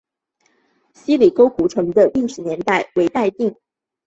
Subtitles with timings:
[0.95, 3.55] 希里沟古城的历史年代为待定。